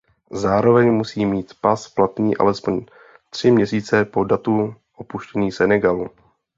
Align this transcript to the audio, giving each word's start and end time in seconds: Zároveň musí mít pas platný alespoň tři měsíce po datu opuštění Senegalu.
Zároveň 0.31 0.91
musí 0.91 1.25
mít 1.25 1.53
pas 1.61 1.87
platný 1.87 2.37
alespoň 2.37 2.85
tři 3.29 3.51
měsíce 3.51 4.05
po 4.05 4.23
datu 4.23 4.75
opuštění 4.95 5.51
Senegalu. 5.51 6.09